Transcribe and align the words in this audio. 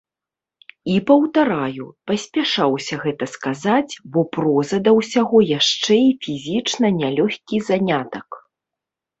І, 0.91 0.93
паўтараю, 1.09 1.85
паспяшаўся 2.11 2.95
гэта 3.03 3.25
сказаць, 3.35 3.93
бо 4.15 4.19
проза, 4.37 4.77
да 4.89 4.97
ўсяго, 4.99 5.37
яшчэ 5.59 5.93
і 6.05 6.11
фізічна 6.25 6.87
нялёгкі 7.01 7.61
занятак. 7.69 8.27